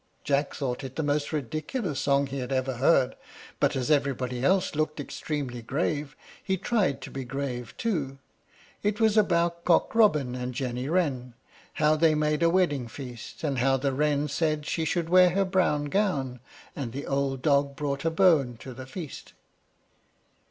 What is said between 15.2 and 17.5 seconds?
her brown gown, and the old